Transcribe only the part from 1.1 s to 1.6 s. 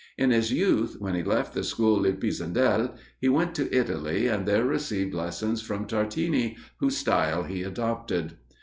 he left